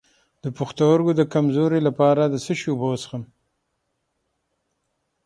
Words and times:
د 0.43 0.45
پښتورګو 0.57 1.11
د 1.15 1.21
کمزوری 1.33 1.79
لپاره 1.87 2.21
د 2.25 2.35
څه 2.45 2.53
شي 2.59 2.67
اوبه 2.71 2.87
وڅښم؟ 2.89 3.23